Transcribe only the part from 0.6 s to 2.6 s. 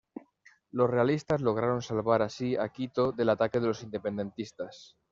Los realistas lograron salvar así